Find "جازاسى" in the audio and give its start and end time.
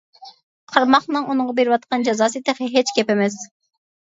2.09-2.43